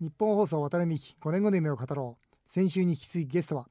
[0.00, 2.36] 日本放送渡辺美希5年後の夢を語ろう。
[2.46, 3.66] 先週に引き続きゲストは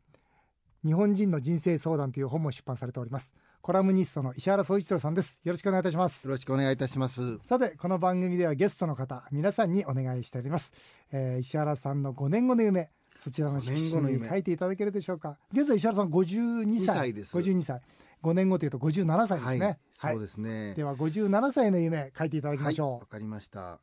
[0.83, 3.33] 日本人の人生相談という本も出版されております。
[3.61, 5.39] コラムニストの石原総一郎さんです。
[5.43, 6.27] よろしくお願いいたします。
[6.27, 7.39] よろしくお願いいたします。
[7.43, 10.73] さてこの番組ではゲストの方皆さんにお願いしております、
[11.11, 15.37] えー、石原さんの5年後の夢そちらの色紙に書いていただけるでしょうか。
[15.51, 16.85] 現在石原さん52歳。
[16.85, 17.37] 歳です。
[17.37, 17.81] 52歳。
[18.23, 19.65] 5年後というと57歳ですね、
[19.99, 22.99] はい、そうですね、では57歳の夢書いていただきましょう。
[23.01, 23.79] わ、かりました。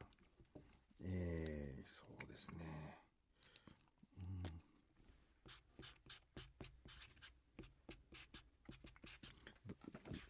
[1.06, 2.54] えー、そうですね、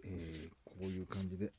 [0.05, 1.53] うん、えー、こういう感じで。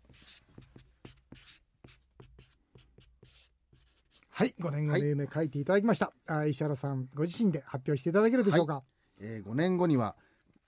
[4.29, 8.83] はい5年後の夢書いていただきました、はい、石原さんご自身で発表していただけるでしょうか、はい、
[9.21, 10.17] えー、5年後には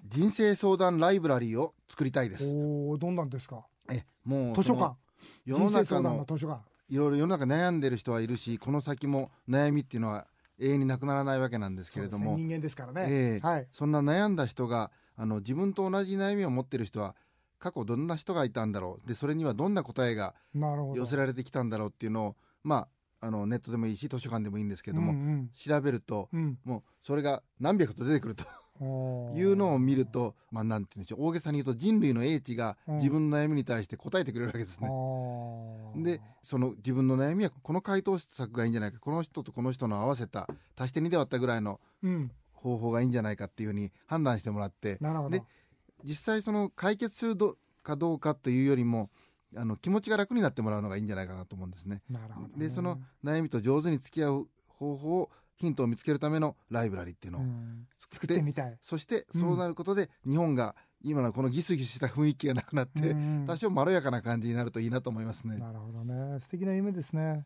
[0.06, 2.46] 人生相談ライブラリーを作りたいです。
[2.56, 3.66] おおどんなんですか？
[3.92, 4.96] えもう図書館。
[5.46, 6.62] 世の中の図書館。
[6.88, 10.28] いろいろ世の中悩んでる人はいるしこの先も悩みっていうのは
[10.60, 17.16] 永遠になくならないわけなんですけれども、ね、人間ですからね、えー、はい、そんな悩んだ人があの自分と同じ悩みを持ってる人は
[17.60, 19.08] 過去どんな人がいたんだろう。
[19.08, 22.88] でそれにはどんな答えが寄せられてきたんだろうっていうのをまあ
[23.20, 28.44] あのネットでもいいし図書館でもいいんですけども、うんうん、調べると、うん、もうそれが何百と出てくると
[29.36, 31.26] いうのを見ると、まあ、なんていうんでしょう。
[31.26, 34.88] 大げさに言うと人類の英知が自分の悩みに対して答えてくれるわけですね。
[34.88, 41.80] うん、でその自分の悩みはこの回答策がいいんじゃないかこの人とこの人の合わせた足して2で割ったぐらいの
[42.54, 45.44] 方法がいいんじゃないかっていうふうに判断してもらって、うん、で
[46.04, 47.36] 実際その解決する
[47.84, 49.10] かどうかというよりも
[49.56, 52.02] あの気持ちが楽になってもらうのがいいんじゃないかなと思うんですね。
[52.10, 52.20] ね。
[52.58, 57.42] でその悩みと上手に付き合う方法をヒントを見つけるためのライブラリっていうのを
[58.10, 58.78] 作ってみたい。
[58.82, 65.58] そしてそうなることで日本が今のこのギスギスした雰囲気がなくなって、多少まろやかな感じになるといいなと思いますね。
[65.58, 66.40] なるほどね。
[66.40, 67.46] 素敵な夢ですね。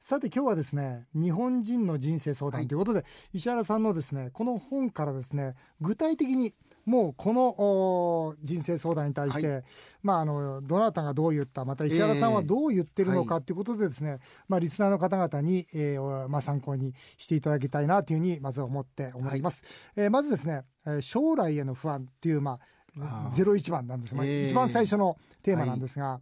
[0.00, 6.54] さて今日はですね日本人の人生相談ということで、はい、石原さんのですねこの本からですね具体的に
[6.86, 9.62] もうこの人生相談に対して、はい、
[10.02, 19.64] まあ、あのどなたがどう言ったまた石原さんはどう言ってるのかということでですね、えーはい、まあ、リスナーの方々に、えーまあ、参考にしていただきたいなというふうにまず思って思います。
[19.96, 20.62] はい、えー、まずですね
[21.00, 22.60] 将来への不安っていう、ま
[23.00, 26.20] あ、01番なんです、まあ、一番最初のテーマなんですが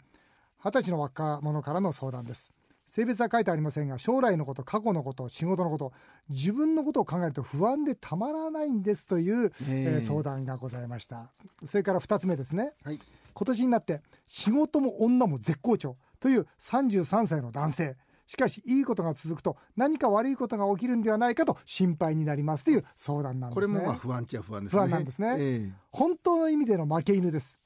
[0.65, 2.55] 二十、歳の若者からの相談です。
[2.95, 5.93] 性別は書いてありませんが将来のこと過去のこと仕事のこと
[6.29, 11.33] 自分のことを考えると不安でたまらないんですという、えー、相談がございました。
[11.65, 13.01] それから2つ目ですね、はい、
[13.33, 17.97] 今年になって仕事も女も絶好調という33歳の男性
[18.27, 23.75] しかしいいことが続くと何か悪いことが起きるんではないかと心配になりますという相談なんですね。
[23.75, 24.81] これも不安っちゃ不安ですね。
[24.81, 25.37] 不安なんですね。
[25.39, 27.59] えー、本当の意味での負け犬です。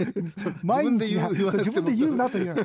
[0.62, 2.62] 毎日が自分で言うなという、ね、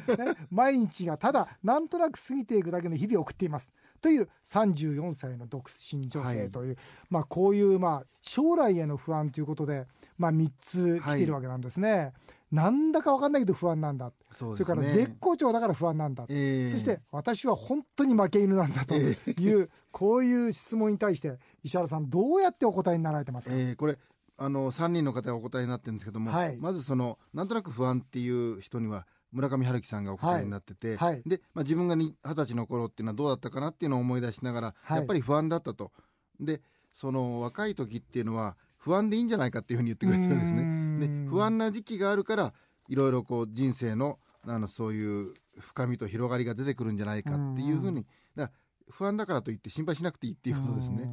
[0.49, 3.71] 毎日がただなんとなく過ぎていくだけの日々を送っています
[4.01, 6.77] という34歳の独身女性という、はい、
[7.09, 11.91] まあこういうまあ将来への不安ということでまあ3つ来ているわけなんですね。
[11.91, 12.13] はい
[12.55, 14.11] なんだか分かんないけど不安なんだ。
[14.31, 23.97] そ、ね,、れから絶好調だから不安なんだ、えー、そして私は本当に負け犬なんだという、えー、こういう質問に対して石原さんどうやってお答えになられてますか、えー、これ
[24.37, 31.13] あの3人の方がお答えになってるんですけども、はい、まずそのなんとなく不安っていう人には村上春樹さんがお答えになってて、はい。
[31.15, 35.91] はい、で、まあ、自分が二十歳の頃っていうのはどうだったかなっていうのを思い出しながら、やっぱり不安だったと。
[36.39, 36.61] で
[36.93, 40.84] その若い時っていうのは不安でいいんじゃないかっていうふうに言ってくれてるんですね。
[40.99, 42.53] で不安な時期があるから
[42.87, 48.51] いろいろこう人生のあのそういう深みと広がりが出てくるんじゃないかっていうふうにだ
[48.89, 51.09] 不安だからといって心配しなくていいっていうことですね。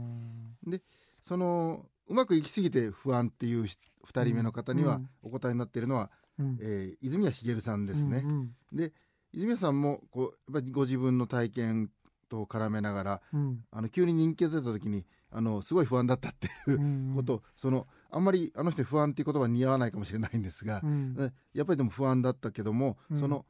[0.66, 0.82] で
[1.22, 3.76] そのうまくいきすぎて不安っていう2
[4.24, 8.22] 人目の方にはお答えになっているのは、うん、えー、泉谷しげるさんですね。
[8.24, 8.92] うんうん、で
[9.32, 11.90] 泉谷さんもこうやっぱりご自分の体験
[12.28, 23.46] と絡めながら、うん、あの急に人気が出た時にあのすごい不安だったっていうこと、そのあんまりあの人不安っていう言葉似合わないかもしれないんですが、うん、やっぱりでも不安だったけども、うん、その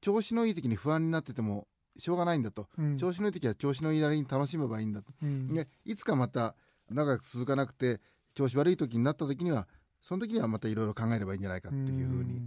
[0.00, 1.66] 調子のいい時に不安になってても
[1.96, 6.54] しょうがないんだと、うん、調子のいい時は調子のいいなりに楽しめばいいんだと、でいつかまた
[6.90, 8.00] 長く続かなくて
[8.34, 9.66] 調子悪い時になった時には
[10.02, 12.42] その時にはまたいろいろ考えればいいんじゃないかっていうふうに、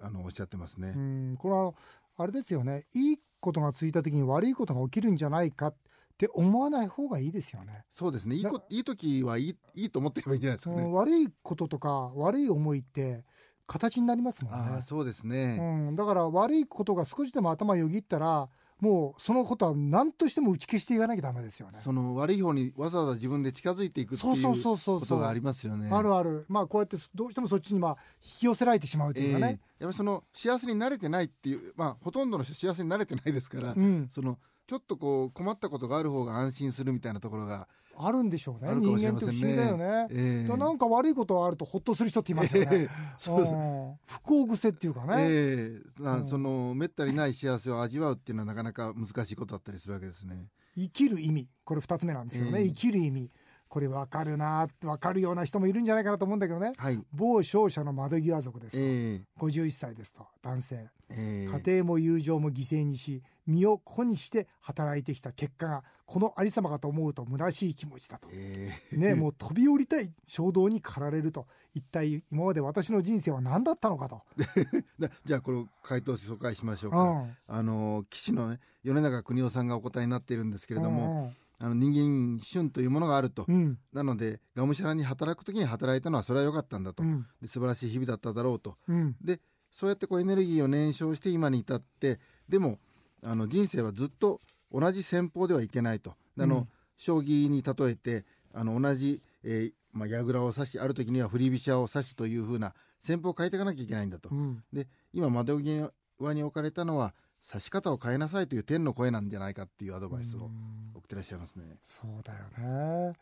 [0.00, 1.36] あのおっしゃってますね。
[1.38, 1.72] これは
[2.16, 2.86] あれですよね。
[2.94, 5.74] いいことがついた時に悪いことが起きるんじゃないか
[6.14, 7.84] って思わない方がいいですよね。
[7.94, 8.36] そうですね。
[8.36, 10.86] いいこいい時はいいいいと思ってればいいんじゃないですかね。
[10.86, 13.24] 悪いこととか悪い思いって
[13.66, 14.82] 形になりますもんね。
[14.82, 15.58] そうですね。
[15.60, 18.48] うん、だから悪いことが少しでも頭よぎったら。
[18.80, 21.78] もうそのことは何としても打ち消していかなきゃダメですよね。
[21.80, 24.76] その悪い方にわざわざ自分で近づいていくっていうこ
[25.06, 25.88] とがありますよね。
[25.90, 26.44] あるある。
[26.48, 29.46] まあこうやってどうしてもそっちにまあ引き寄せられてしまうというかね。
[29.46, 50.48] えー、やっぱりその幸せに慣れてないっていうまあほとんどの人幸せに慣れてないですから、うん、そのちょっとこう困ったことがある方が安心するみたいなところがあるんでしょうね、ね、人間って不思議だよね、えー、なんか悪いことがあるとほっとする人っていますよね、えー、不幸癖っていうかね、えー、うん、そのめったにない幸せを味わうっていうのはなかなか難しいことだったりするわけですね。
[50.76, 51.48] 生きる意味。
[51.64, 53.30] これ2つ目なんですよね、生きる意味
[53.68, 71.46] これ分かるな分かるような人もいるんじゃないかなと思うんだけどね、はい、某商社の窓際族ですと、えー、51歳ですと男性、えー、家庭も友情も犠牲にし身を粉にして働いてきた結果がこのありさまかと思うと虚しい気持ちだと、えー、ねもう飛び降りたい衝動に駆られると。
[71.74, 74.22] 一体今まで私の人生は何だったのかと。
[75.26, 89.40] じゃあこの回答紹介しましょうか、うん、あの棋士のね米長邦夫さんがお答えになっているんですけれども、うんうんあの人間旬というものがあると、うん、なのでがむしゃらに働く時に働いたのはそれは良かったんだと、うん、で素晴らしい日々だっただろうと、うん、で
[89.70, 92.18] そうやってこうエネルギーを燃焼して今に至って
[92.48, 92.78] でも
[93.22, 94.40] あの人生はずっと
[94.72, 96.14] 同じ戦法ではいけないと。
[96.36, 96.66] あの、
[96.96, 104.30] 将棋に例えてあの同じ、えーまあ、櫓を指しある時には振り飛車を指しというふうな戦法を変えていかなきゃいけないんだと、
[104.72, 107.14] で今窓際に置かれたのは
[107.46, 110.50] 指し方を変えなさいという天の声なんじゃないかっていうアドバイスを
[110.94, 111.64] 送ってらっしゃいますね。
[111.82, 113.12] そうだよね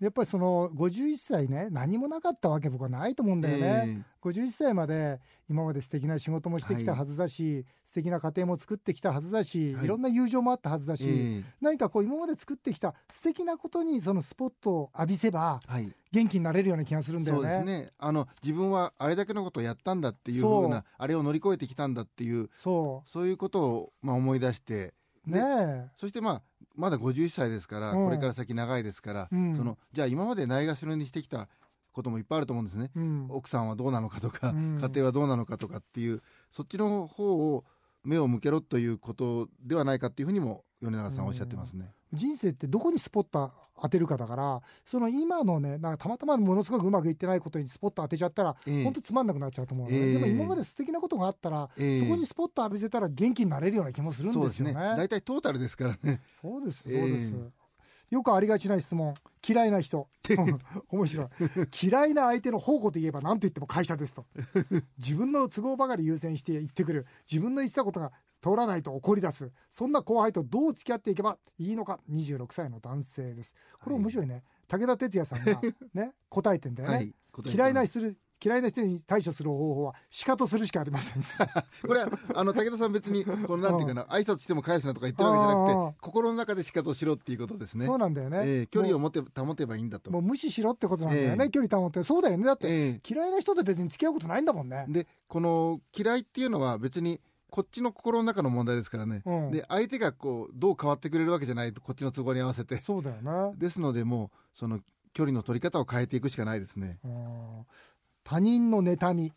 [0.00, 17.42] やっぱりその51歳ね何もなかったわけ僕はないと思うんだよね、えー、51歳まで今まで素敵な仕事もしてきたはずだし、はい、素敵な家庭も作ってきたはずだし、はい、いろんな友情もあったはずだし、えー、何かこう今まで作ってきた素敵なことにそのスポットを浴びせば、はい、元気になれるような気がするんだよね。
[17.42, 17.90] そうですね。
[17.98, 20.68] あの自分はあれだけのことをやったんだっていうふう。
[20.70, 23.10] なあれを乗り越えてきたんだっていうそう。
[23.10, 24.94] そういうことをまあ思い出して。
[25.26, 26.42] ねそしてまあ
[26.80, 31.48] まだ51歳ですから、うん、これから先長いですから、うん、そのじゃあ今までないがしろにしてきた
[31.92, 37.64] こともいっぱいあると思うんですね、うん、奥さんはどうなのかとか、家庭はどうなのかとかっていうそっちの方を
[38.04, 41.92] 目を向けろということではないかっていうふうにも米長さんおっしゃってますね。
[42.12, 54.74] 人生ってどこにスポット当てるかだからその今のねなんかたまたまものすごくうまくいってないことにスポット当てちゃったら、えー、本当つまんなくなっちゃうと思うので、えー、でも今まで素敵なことがあったら、えー、そこにスポット浴びせたら元気になれるような気もするんですよね。
[54.74, 56.20] 大体、ね、トータルですからね。
[56.40, 57.34] そうですそうです。
[58.10, 59.14] よくありがちな質問。
[59.46, 60.08] 嫌いな人。
[60.90, 61.28] 面白い。
[61.88, 64.26] 嫌いな相手の宝庫といえば何と言っても会社ですと。
[64.98, 67.06] 自分の都合ばかり優先して言ってくる。
[67.30, 68.12] 自分の言ってたことが
[68.42, 69.52] 通らないと怒り出す。
[69.68, 72.00] そんな後輩とどう付き合っていけばいいのか。
[72.10, 73.54] 26歳の男性です。
[73.80, 75.60] これ面白いね、はい、武田鉄矢さんが
[75.94, 77.14] ね答えてんだよね、はい、
[77.46, 78.00] 嫌いな人
[78.42, 81.22] 嫌いな人に対処する方法はしかとするしかありません。
[81.86, 87.86] これあの武田さん別にこのなんていうかな挨拶しても返すなとか言ってるわけじゃなくて心の中でしかとしろっていうことですね。
[87.86, 90.10] そうなんだよね、えー、距離を持て保てばいいんだと。
[90.10, 92.44] もう無視しろってことなんだよね、えー、距離保ってそうだよね。
[92.44, 94.86] だって、えー、嫌いな人と別に付き合うことないんだもんね。
[94.88, 97.20] でこの嫌いっていうのは別に
[97.50, 102.80] こっちの心の中の問題ですからね、うん、で相手がこうどう変わってくれるわけじゃないとこっちの都合に合わせて。
[102.80, 104.80] そうだよねですのでもうその
[105.12, 106.98] 距離の取り方を変えていくしかないですね。
[108.30, 109.32] 他人の妬み。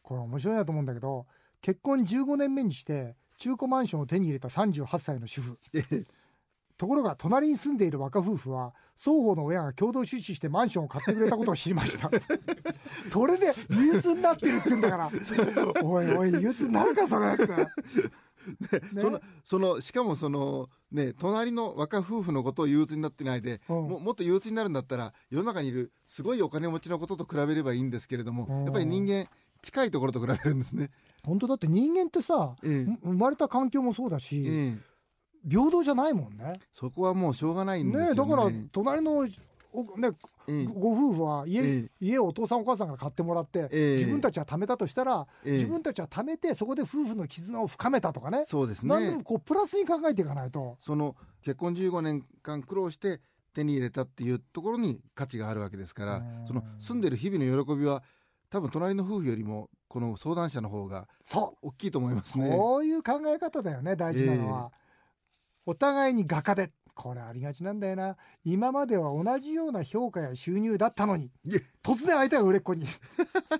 [0.00, 1.26] これ面白いなと思うんだけど
[1.60, 5.58] 結婚15年目にして中古マンションを手に入れた38歳の主婦。
[6.78, 12.10] ところが隣に住んでいる若夫婦は双方の親が共同出資してマンションを買ってくれたことを知りました。
[13.06, 15.10] それで憂鬱になってるって言うんだから。
[15.82, 17.46] おいおい憂鬱になるかそれって。
[18.92, 29.28] ね、そのそのしかもそのね隣の若夫婦のことを憂鬱になってないで、うん、ももっと憂鬱になるんだったら世の中にいるすごいお金持ちのことと比べればいいんですけれども、うん、やっぱり人間
[29.62, 30.90] 近いところと比べるんですね。
[31.24, 34.78] 本当だって人間ってさ、ええ、生まれた環境もそうだし、え、
[35.48, 36.60] 平等じゃないもんね。
[36.72, 38.10] そこはもうしょうがないんですよね。
[38.10, 40.10] ねだから隣のね、
[40.74, 48.44] ご夫婦は家,、家をお父さんお母さんが買ってもらって、自分たちは貯めたとしたら、自分たちは貯めてそこで夫婦の絆を深めたとかね。
[48.46, 48.88] そうですね。
[48.88, 50.76] 何でもこうプラスに考えていかないと。
[50.80, 53.20] その結婚15年間苦労して
[53.56, 58.02] 手に入れたっていうところに価値があるわけですからその住んでる日々の喜びは
[58.50, 61.08] 多分隣の夫婦よりもこの相談者の方が
[61.62, 62.50] 大きいと思いますね。
[62.50, 64.85] そういう考え方だよね大事なのは、えー、
[65.66, 66.72] お互いに画家で。
[66.94, 68.16] これありがちなんだよな。
[68.42, 71.30] 今までは同じような評価や収入だったのに。
[71.82, 72.86] 突然相手が売れっ子に。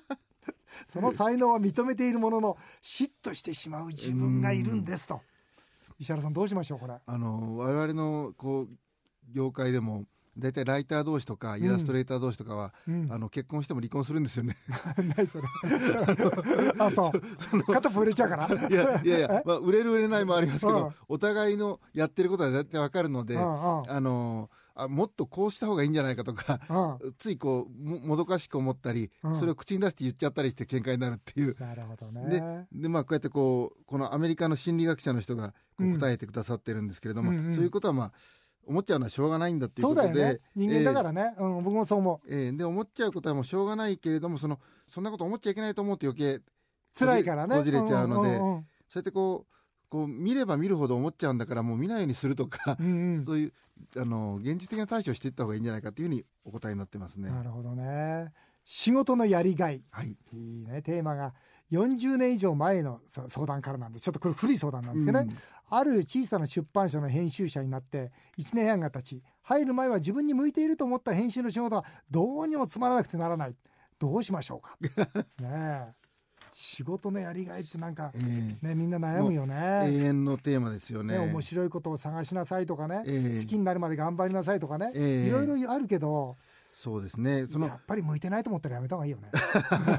[0.87, 5.21] その才能は認めているものの嫉妬してしまう自分がいるんですと。
[5.99, 6.95] 石原さんどうしましょうこれ。
[7.05, 8.69] あの我々のこう
[9.33, 10.07] 業界でも
[10.38, 14.57] 大体ライター同士とかイラストレーター同士とかは、うん、あの結婚しても離婚するんですよね。
[15.16, 15.45] 何それ。
[16.78, 17.12] あそう。
[17.38, 18.69] その片方売れちゃうから。
[18.69, 31.57] いやいやいや、まあ売れる売れないもありますけど、お互いのやってることは絶対わかるので、あのあもっとこうした方がいいんじゃないかとか、ついこうももどかしく思ったり、それを口に出して言っちゃったりして喧嘩になるっていう。
[31.59, 32.66] なるほどね。
[32.73, 38.12] ででまあこうやってこうこのアメリカの心理学者の人が答えてくださってるんですけれども、そういうことはまあ
[38.67, 46.41] 思っちゃうのはしょうがないんだっていうことで、ね、人間だからね、えー、うん、僕もそう思う、えー、で思っちゃうことはもうしょうがないけれどもそのそんなこと思っちゃいけないと思うと余計
[46.99, 47.57] 辛いからね。
[47.57, 49.57] こじれちゃうので、うんうんうん、そうやってこう
[49.89, 53.53] こう見れば見るほど思っちゃうんだからもう見ないようにするとか、うんうん、そういう
[53.97, 57.31] あの現実的な対処をしていった方がいいんじゃないかというふうにお答えになってますね。
[57.31, 58.33] なるほどね。
[58.65, 61.35] 仕事のやりがい、はい、いいねテーマが
[61.73, 65.39] 40年以上前の相談からなんでちょっとこれ古い相談なんですけどね、うん、
[65.79, 73.57] ある小さな出版社の編集者になって1年半が経ち入る前は自分に向いていると思った編集の仕事はどうにもつまらなくてならない。
[73.99, 74.77] どうしましょうか。
[75.41, 76.07] ねえ。
[76.53, 79.55] 仕事のやりがいってなんか、えー、ね、みんな悩むよね。
[79.85, 86.39] 永遠のテーマですよね、ね、面白いことを探しなさいとかね、えー、好きになるまで頑張りなさいとかね、えー、いろいろあるけど
[86.87, 87.47] そうですね。
[87.47, 89.28] そのやっぱり向いてないと思ったらやめた方がいいよね。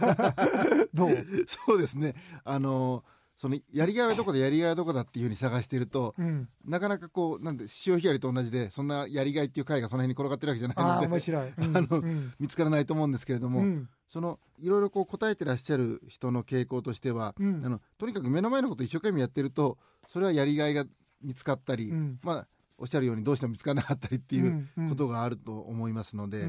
[0.94, 1.10] どう？
[1.46, 2.16] そうですね。
[2.46, 3.04] あの
[3.36, 13.66] そのやりがいはどこでやりがいはどこだっていうふうに探していると、うん、なかなかこうなんで潮干狩りと同じでそんなやりがいっていう回がその辺に転がってるわけじゃないので面白い、うん、あの、うん、見つからないと思うんですけれども、
[14.08, 19.78] そのいろいろこう答えてらっしゃる人の傾向としては、あのとにかく目の前のことを一生懸命やってると
[20.08, 20.86] それはやりがいが
[21.22, 21.92] 見つかったり、
[22.24, 22.48] まあ
[22.80, 26.48] おっしゃるようにどうしても見つからなかったりっていうことがあると思いますので、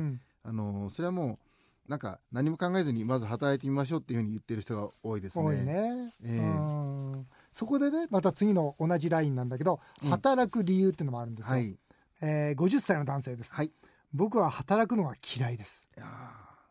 [0.49, 1.38] あのそれはも
[1.87, 5.45] うなんか何も考えずにまず働いてみましょうっていうふうに言ってる人が多いですね。
[5.45, 6.12] 多いね。
[6.25, 11.52] えー、そこでねまた次の同じラインなんだけど、働く理由っていうのもあるんですよ。
[11.52, 11.76] はい、
[12.23, 13.55] えー、50歳の男性です。
[13.55, 13.73] はい、
[14.12, 15.88] 僕は働くのが嫌いです。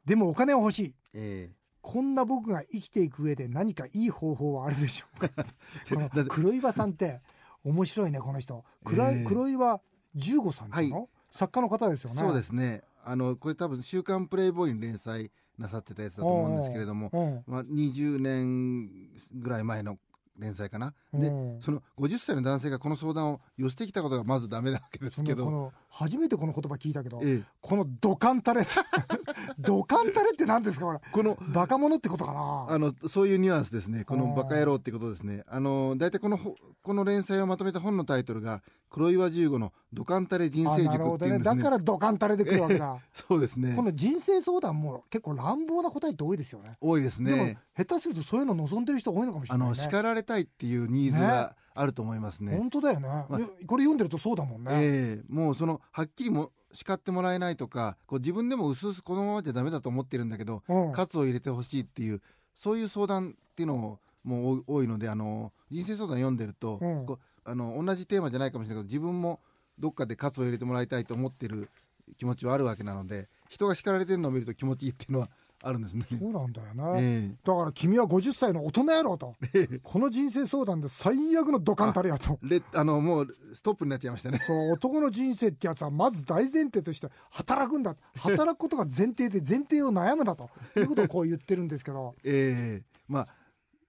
[0.05, 0.96] でもお金は欲しい。
[1.13, 5.29] えー、こんな僕が生きていく上で何かいい方法はあるでしょうか。
[5.89, 7.22] この黒岩さんって
[7.63, 8.63] 面白いねこの人。
[8.84, 9.07] 黒,、え。
[9.24, 9.81] ー、黒岩
[10.15, 12.15] 十五さんっていうの、はい、作家の方ですよね。
[12.17, 18.89] そうですねあのこれ多分「週刊プレイボーイ」に連載なさってたやつだと思うんですけれども、まあ、20年
[19.33, 19.97] ぐらい前の
[20.37, 21.29] 連載かな、で
[21.61, 28.62] その50歳の男性がこの相談を寄せてきたことがまずダメなわけですけど初めてこの言葉聞いたけど、ええ、このドカンタレ
[29.58, 31.00] ドカンタレって何ですかこれ？
[31.12, 32.65] このバカ者ってことかな？
[32.70, 34.03] あのそういうニュアンスですね。
[34.03, 35.44] このバカ野郎ってことですね。
[35.48, 43.75] あの大体このこの連載をまとめた本のタイトルが黒岩十五のドカンタレ人生塾っていうんですね、ね、だからドカンタレでくるわけだ、え そうですね。
[43.75, 46.77] この人生相談も結構乱暴な答えって多いですよね。
[46.79, 47.58] 多いですね。
[47.75, 52.57] 下手するとそういうの望んでる人多いのかもしれない、ね、あの叱られたいっていうニーズが、あると思いますね。
[52.57, 53.27] 本当だよね、まあ、
[53.65, 54.72] これ読んでるとそうだもんね。
[54.74, 62.22] えー、もうそのはっきりも叱ってもらえないとかこう自分でも薄々このままじゃダメだと思ってるんだけど、うん、喝を入れてほしいっていう
[62.53, 69.39] そういう相談っていうのももう多いのであの人生相談読んでると、うん、こうあの同じテーマじゃないかもしれないけど自分も
[69.79, 71.69] どっかで喝を入れてもらいたいと思ってる
[72.17, 75.29] 気持ちはあるわけなので人が叱られてるのを見ると気持ちいいっていうのは
[75.63, 76.05] あるんですね。
[76.09, 82.37] そうなんだよね、えー、だから君は50歳の大人やろうと、 えー、この人生相談で最悪のドカンタレやと。
[82.43, 84.39] レあのもうストップになっちゃいましたね。
[84.45, 87.95] そう男の人生ってやつはまず大前提として働くんだ。
[88.17, 90.49] 働くことが前提で前提を悩むだと。
[90.75, 92.15] いうことをこう言ってるんですけど。
[92.23, 92.83] ええ。
[92.83, 93.27] ー、まあ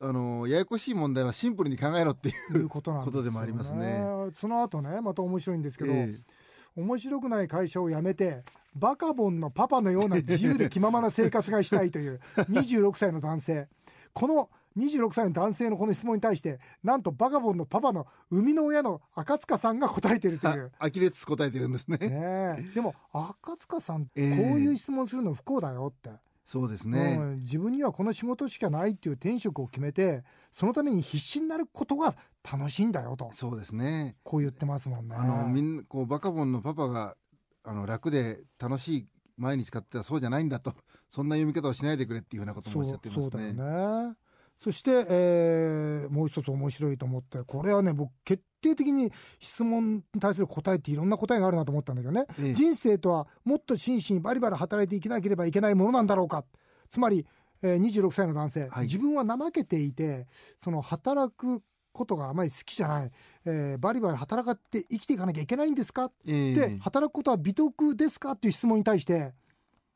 [0.01, 4.05] あのややこしい問題はシンプルに考えろっていうことなんです、ね、ことでもありますね。
[4.37, 6.38] その後ねまた面白いんですけど、えー
[6.79, 8.45] 面白くない会社を辞めて
[8.77, 13.69] バカボンのパパのような自由で気ままな生活がしたいという 26歳の男性。
[14.13, 20.71] この26歳の男性のこの質問に対してなんとバカボンのパパの生みの親の赤塚さんが答えてるという。
[20.79, 21.99] 呆れつつ答えてるんですね。
[21.99, 26.11] ねでも赤塚さんこういう質問するの不幸だよって、
[26.49, 33.31] そうですね、うん、自分にはこの仕事しかないっていう転職を決めてそのために必死になることが楽しいんだよと。
[33.35, 34.17] そうですね。
[34.23, 35.15] こう言ってますもんね。
[35.15, 37.19] あのみんなこうバカボンのパパが
[37.65, 40.73] あの楽で楽しい毎日買ってたらそうじゃないんだと。
[41.11, 43.25] そんな読み方をしないでくれっていうようなこともおっしゃってますね。
[43.25, 44.17] そうだよね
[44.59, 56.45] そして、えー、もう一つ面白いと思ってこれはね僕決定的に質問に対する答えっていろんな答えがあるなと思ったんだけどね、ええ、人生とはもっと真摯にバリバリ働いていけなければいけないものなんだろうか。
[56.91, 57.25] つまり、
[57.63, 61.63] えー、26歳の男性、はい、自分は怠けていてその働く
[61.93, 63.11] ことがあまり好きじゃない、
[63.45, 68.33] えー、バリバリ働かって生きていかなきゃいけないんですか、えー、で働くことは美徳ですか？
[68.33, 69.35] っていう質問に対して、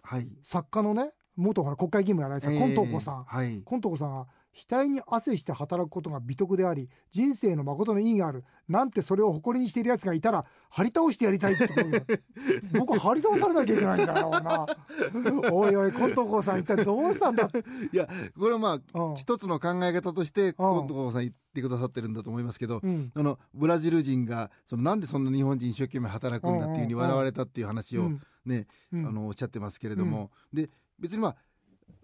[0.02, 11.68] はい、作家のね元国会議員やられてた、えー、今東子さん、はい、今東子さんが額に汗して働くことが美徳であり人生の誠の意義があるなんてそれを誇りにしているやつがいたら張り倒してやりたいって
[12.78, 14.66] 僕張り倒されなきゃいけないんだよな
[15.50, 17.50] おいおい近藤光さん一体どうしたんだ
[17.92, 18.06] いや
[18.38, 28.10] これはまあ、うん、一つの考え方として近藤光さん言ってくださってるんだと思いますけど、うん、あのブラジル人がそのなんでそんな日本人一生懸命働くんだっていうふうに笑われたっていう話を
[28.44, 30.68] ね、うん、あのおっしゃってますけれども、で
[30.98, 31.36] 別にまあ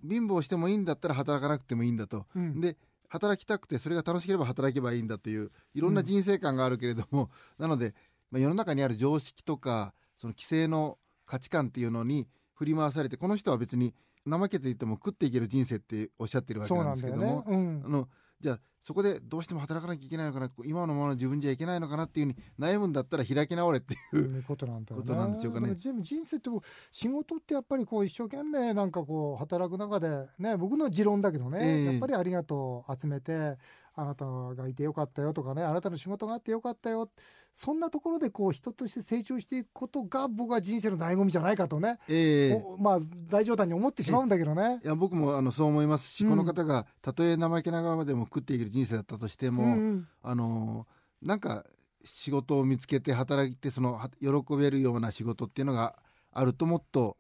[0.06, 2.76] 貧乏してもいいんだったら働かなくてもいいんだと、うん、で
[3.08, 7.94] 働きたくてそれが楽しければ働けばいいんだといういろんな人生観があるけれども、うん、なので、
[8.30, 13.94] まあ、世の中にある常識とかその規制の価値観っていうのに振り回されてこの人は別に
[14.26, 17.42] 怠けて言っても食っていける人生っておっしゃってるわけなんですけども、ね。
[17.46, 18.08] うん、あの
[18.40, 25.74] じゃあそこでどうしても働かなきゃいけないのかな今のままの自分じゃいけないのかなっていうふうに悩むんだったら開き直れっていうことなんだ、ね、ことなんでしょうかね。
[25.76, 26.48] 人生って
[26.92, 33.58] 仕事ってやっぱりこう一生懸命なんかこう働く中でね僕の持論だけどね、えー、やっぱりありがとう集めて
[34.00, 37.10] あなたがいてよかったよとかねあなたの仕事があってよかったよ。
[37.52, 44.78] そんなところでこう人として成長していくことが僕は人生の醍醐味じゃないかとね、えー、まあ大冗談に思ってしまうんだけどね。
[44.84, 50.86] いや僕もあのそう思いますし、うん、この方がたとえ生意気ながらでも食っていける人生だったとしても、うん、あの
[51.20, 51.64] なんか
[52.04, 55.96] 仕事を見つけて働いてその喜べるような仕事っていうのが
[56.32, 57.16] あるともっと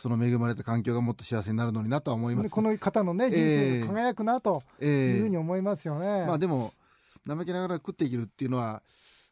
[0.00, 4.84] その恵まれた環境がもっと幸せになるのになとは思います、この方のね人生が輝くなとい
[5.18, 6.72] うふうに思いますよね、えーまあでも
[7.28, 8.82] 怠けながら食っていけるっていうのは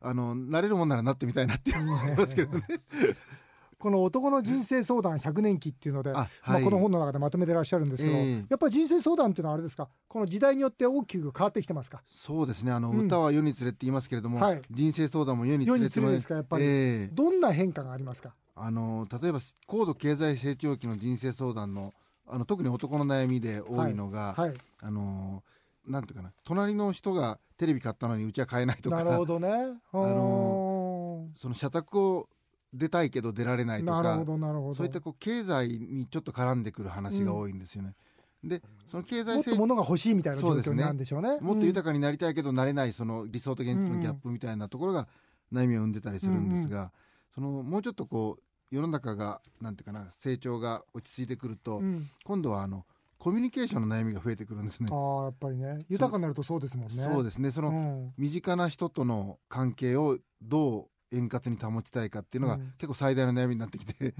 [0.00, 2.64] あのなれるもんならなってみたいなって思いますけどね。
[3.78, 9.88] この男の人生相談100年期っていうので、あまあ、この本の中でまとめてらっしゃるんですけど、えー、やっぱり人生相談っていうのはあれですか？
[10.09, 12.02] この時代によって大きく変わってきてますか？
[12.09, 12.73] そうですね。
[12.73, 16.35] あの、うん、歌は世に連れって言いますけれども、はい、人生相談も世に連れて世に連れですか？
[16.35, 18.35] やっぱり、えー、どんな変化がありますか？
[18.56, 21.92] あの例えば高度経済成長期の人生相談の
[22.26, 25.42] あの特に男の悩みで多いのが、はいはい、あの
[25.87, 28.96] なんていうかな隣の人がテレビ買ったのにうちは買えないとか。
[28.96, 29.49] なるほどね。
[29.92, 32.28] あのその社宅を
[32.73, 34.75] 出たいけど出られないとかなるほどなるほど。
[34.75, 37.94] そういったこう経済にちょっと絡んでくる話が多いんですよね。
[38.42, 45.06] うん、でその経済もっと物が欲しいみたいな状況なんでしょうね、ね、もっと豊かになりたいけどなれないその理想と現実のギャップみたいなところが
[45.52, 46.90] 悩みを生んでたりするんですが、うんうん、
[47.35, 48.43] そのもうちょっとこう
[48.75, 52.85] 世の中がなんていうかな成長が落ち着いてくると、うん、今度はあの
[53.19, 54.88] コミュニケーションの悩みが増えてくるんですね。
[54.93, 57.03] ああやっぱりね豊かになるとそうですもんね。
[57.03, 64.14] そうですねその、うん、身近な人との関係をどう円滑に保ちたいかっていうのが、うん、結構最大の悩みになってきて、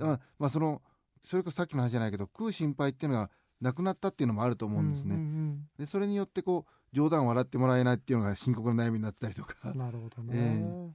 [0.00, 0.80] あまあその
[1.24, 5.16] それこそさっきの話じゃないけど食う心配っていうのがなくなったっていうのもあると思うんですね。
[5.16, 9.74] うんうんうん、でそれによってこう冗談を笑ってもらえないっていうのが深刻な悩みになってたりとか。
[9.74, 10.32] なるほどね。
[10.34, 10.90] えー、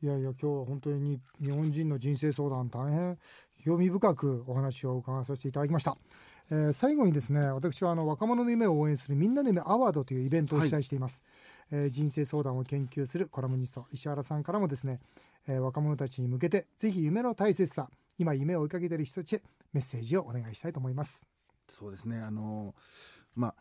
[0.00, 3.18] いやいや今日は本当に日本人の人生相談大変
[3.64, 5.96] 興味深くお話を伺わさせていただきました。
[6.50, 11.24] えー、最後にですね私はあの若者の夢を応援するみんなの夢アワードというイベントを主催しています、
[11.70, 15.00] はい、えー、人生相談を研究するコラムニスト石原さんからもですね、
[15.48, 21.26] えー、若者たちに向けてぜひ夢の大切さ今夢を追いかけている人たちへメッセージをお願いしたいと思います。
[21.68, 22.18] そうですね。
[22.18, 22.74] あの
[23.34, 23.54] まあ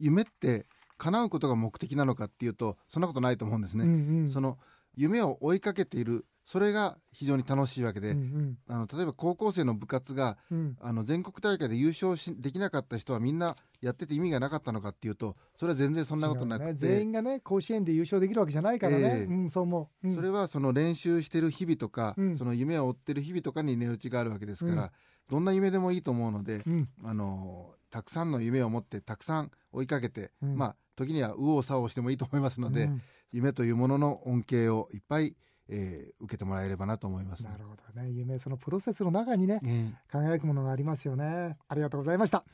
[0.00, 0.66] 夢って
[0.98, 4.58] 叶うことが目的なのかっていうとそんなことないと思うんですね、うんうん、その
[4.94, 6.26] 夢を追いかけている。
[6.44, 24.92] それが非常に楽しいわけで、うんうん、あの例えば高校生の部活が、うん、あの全国大会で優勝しできなかった人はみんなやってて意味がなかったのかっていうとそれは全然そんなことなくて、ね、全員がね甲子園で優勝できるわけじゃないからね、えー、うん、そう思う、うん、それはその練習してる日々とか、うん、その夢を追ってる日々とかに値打ちがあるわけですから、
[25.30, 26.62] どんな夢でもいいと思うので、
[27.04, 32.90] あのたくさんの夢を持ってたくさん追いかけて、まあ時には右往左往してもいいと思いますので、
[33.32, 35.36] 夢というものの恩恵をいっぱい
[35.68, 38.10] えー、受けてもらえればなと思います、ね、なるほどね。
[38.10, 41.56] 夢そのプロセスの中にね、うん、輝くものがありますよね。
[41.68, 42.44] ありがとうございました、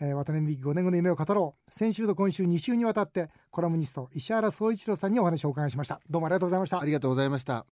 [0.00, 1.70] えー、渡辺美希5年後の夢を語ろう。
[1.70, 6.00] 先週と今週2週にわたってコラムニスト石原総一郎さんにお話をお伺いしました。
[6.08, 6.80] どうもありがとうございました。
[6.80, 7.66] ありがとうございました